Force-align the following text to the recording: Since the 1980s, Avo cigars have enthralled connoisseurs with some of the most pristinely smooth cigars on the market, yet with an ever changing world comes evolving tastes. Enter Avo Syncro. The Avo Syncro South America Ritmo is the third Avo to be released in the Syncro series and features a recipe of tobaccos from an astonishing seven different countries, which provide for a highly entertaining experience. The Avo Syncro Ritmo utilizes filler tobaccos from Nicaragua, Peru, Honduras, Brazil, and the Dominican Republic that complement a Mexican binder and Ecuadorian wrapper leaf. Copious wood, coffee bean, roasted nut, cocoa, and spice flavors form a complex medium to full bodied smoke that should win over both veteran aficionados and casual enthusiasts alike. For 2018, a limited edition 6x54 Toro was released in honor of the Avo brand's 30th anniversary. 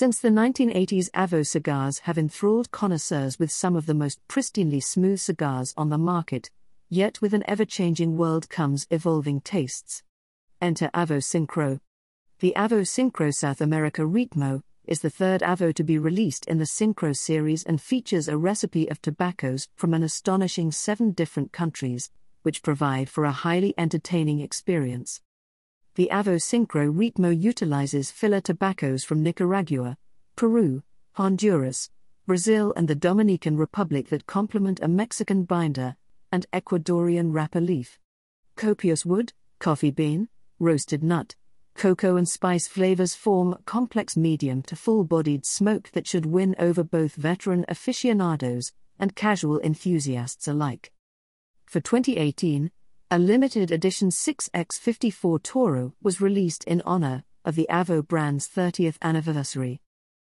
Since 0.00 0.20
the 0.20 0.28
1980s, 0.28 1.10
Avo 1.10 1.44
cigars 1.44 1.98
have 2.04 2.16
enthralled 2.16 2.70
connoisseurs 2.70 3.40
with 3.40 3.50
some 3.50 3.74
of 3.74 3.86
the 3.86 3.94
most 3.94 4.20
pristinely 4.28 4.80
smooth 4.80 5.18
cigars 5.18 5.74
on 5.76 5.88
the 5.88 5.98
market, 5.98 6.52
yet 6.88 7.20
with 7.20 7.34
an 7.34 7.42
ever 7.48 7.64
changing 7.64 8.16
world 8.16 8.48
comes 8.48 8.86
evolving 8.92 9.40
tastes. 9.40 10.04
Enter 10.62 10.88
Avo 10.94 11.18
Syncro. 11.18 11.80
The 12.38 12.52
Avo 12.54 12.82
Syncro 12.82 13.34
South 13.34 13.60
America 13.60 14.02
Ritmo 14.02 14.62
is 14.86 15.00
the 15.00 15.10
third 15.10 15.40
Avo 15.40 15.74
to 15.74 15.82
be 15.82 15.98
released 15.98 16.46
in 16.46 16.58
the 16.58 16.64
Syncro 16.64 17.12
series 17.16 17.64
and 17.64 17.82
features 17.82 18.28
a 18.28 18.38
recipe 18.38 18.88
of 18.88 19.02
tobaccos 19.02 19.66
from 19.74 19.94
an 19.94 20.04
astonishing 20.04 20.70
seven 20.70 21.10
different 21.10 21.50
countries, 21.50 22.08
which 22.42 22.62
provide 22.62 23.10
for 23.10 23.24
a 23.24 23.32
highly 23.32 23.74
entertaining 23.76 24.38
experience. 24.38 25.22
The 25.98 26.10
Avo 26.12 26.36
Syncro 26.36 26.94
Ritmo 26.94 27.36
utilizes 27.36 28.12
filler 28.12 28.40
tobaccos 28.40 29.02
from 29.02 29.20
Nicaragua, 29.20 29.98
Peru, 30.36 30.84
Honduras, 31.14 31.90
Brazil, 32.24 32.72
and 32.76 32.86
the 32.86 32.94
Dominican 32.94 33.56
Republic 33.56 34.08
that 34.10 34.24
complement 34.24 34.78
a 34.80 34.86
Mexican 34.86 35.42
binder 35.42 35.96
and 36.30 36.46
Ecuadorian 36.52 37.34
wrapper 37.34 37.60
leaf. 37.60 37.98
Copious 38.54 39.04
wood, 39.04 39.32
coffee 39.58 39.90
bean, 39.90 40.28
roasted 40.60 41.02
nut, 41.02 41.34
cocoa, 41.74 42.14
and 42.14 42.28
spice 42.28 42.68
flavors 42.68 43.16
form 43.16 43.54
a 43.54 43.62
complex 43.64 44.16
medium 44.16 44.62
to 44.62 44.76
full 44.76 45.02
bodied 45.02 45.44
smoke 45.44 45.90
that 45.94 46.06
should 46.06 46.26
win 46.26 46.54
over 46.60 46.84
both 46.84 47.16
veteran 47.16 47.64
aficionados 47.66 48.70
and 49.00 49.16
casual 49.16 49.58
enthusiasts 49.62 50.46
alike. 50.46 50.92
For 51.66 51.80
2018, 51.80 52.70
a 53.10 53.18
limited 53.18 53.70
edition 53.70 54.10
6x54 54.10 55.42
Toro 55.42 55.94
was 56.02 56.20
released 56.20 56.62
in 56.64 56.82
honor 56.84 57.24
of 57.42 57.54
the 57.54 57.66
Avo 57.70 58.06
brand's 58.06 58.46
30th 58.46 58.96
anniversary. 59.00 59.80